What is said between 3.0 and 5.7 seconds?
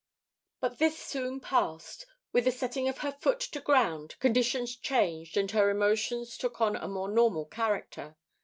her foot to ground, conditions changed and her